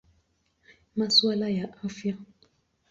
Masuala 0.97 1.47
ya 1.57 1.67
Afya. 1.85 2.15